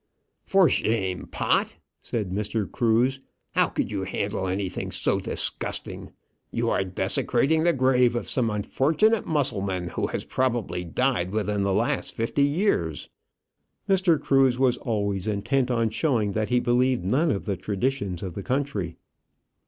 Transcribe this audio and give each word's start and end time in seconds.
"For 0.47 0.67
shame, 0.67 1.27
Pott," 1.27 1.75
said 2.01 2.31
Mr. 2.31 2.65
Cruse. 2.71 3.19
"How 3.53 3.67
could 3.67 3.91
you 3.91 4.01
handle 4.03 4.47
anything 4.47 4.91
so 4.91 5.19
disgusting? 5.19 6.09
You 6.49 6.71
are 6.71 6.83
desecrating 6.83 7.63
the 7.65 7.71
grave 7.73 8.15
of 8.15 8.27
some 8.27 8.49
unfortunate 8.49 9.27
Mussulman 9.27 9.89
who 9.89 10.07
has 10.07 10.25
probably 10.25 10.83
died 10.83 11.29
within 11.29 11.61
the 11.61 11.71
last 11.71 12.15
fifty 12.15 12.41
years." 12.45 13.09
Mr. 13.87 14.19
Cruse 14.19 14.57
was 14.57 14.77
always 14.77 15.27
intent 15.27 15.69
on 15.69 15.91
showing 15.91 16.31
that 16.31 16.49
he 16.49 16.59
believed 16.59 17.03
none 17.05 17.29
of 17.29 17.45
the 17.45 17.55
traditions 17.55 18.23
of 18.23 18.33
the 18.33 18.41
country. 18.41 18.95